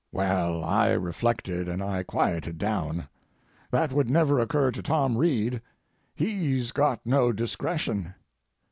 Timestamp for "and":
1.69-1.83